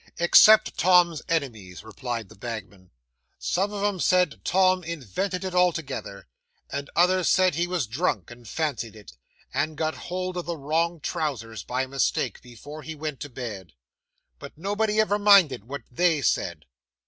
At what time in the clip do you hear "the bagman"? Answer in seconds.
2.27-2.89